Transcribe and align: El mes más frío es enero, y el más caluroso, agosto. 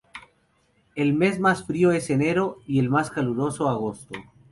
El 0.95 1.13
mes 1.13 1.39
más 1.39 1.63
frío 1.63 1.91
es 1.91 2.09
enero, 2.09 2.57
y 2.65 2.79
el 2.79 2.89
más 2.89 3.11
caluroso, 3.11 3.69
agosto. 3.69 4.17